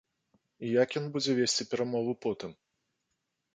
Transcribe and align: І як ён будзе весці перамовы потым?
І 0.67 0.71
як 0.83 0.89
ён 1.01 1.05
будзе 1.17 1.31
весці 1.41 1.69
перамовы 1.75 2.13
потым? 2.27 2.51